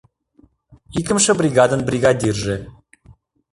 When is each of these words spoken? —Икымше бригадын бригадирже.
—Икымше 0.99 1.31
бригадын 1.39 1.81
бригадирже. 1.87 2.55